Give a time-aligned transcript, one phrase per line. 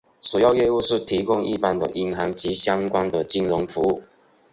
[0.19, 4.01] 主要业务是提供一般的银行及相关的金融服务。